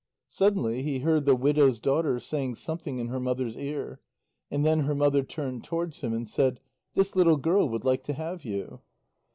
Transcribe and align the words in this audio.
Suddenly 0.29 0.81
he 0.81 0.97
heard 1.01 1.25
the 1.25 1.35
widow's 1.35 1.79
daughter 1.79 2.19
saying 2.19 2.55
something 2.55 2.97
in 2.97 3.09
her 3.09 3.19
mother's 3.19 3.55
ear, 3.55 3.99
and 4.49 4.65
then 4.65 4.79
her 4.79 4.95
mother 4.95 5.21
turned 5.21 5.63
towards 5.63 6.01
him 6.01 6.11
and 6.11 6.27
said: 6.27 6.59
"This 6.95 7.15
little 7.15 7.37
girl 7.37 7.69
would 7.69 7.85
like 7.85 8.01
to 8.05 8.13
have 8.13 8.43
you." 8.43 8.81